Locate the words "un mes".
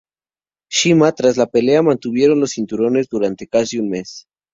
3.77-4.25